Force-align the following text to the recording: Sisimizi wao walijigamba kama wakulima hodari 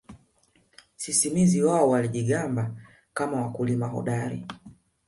Sisimizi 0.95 1.63
wao 1.63 1.89
walijigamba 1.89 2.71
kama 3.13 3.41
wakulima 3.41 3.87
hodari 3.87 4.45